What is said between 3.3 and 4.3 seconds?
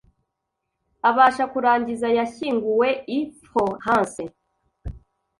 Florence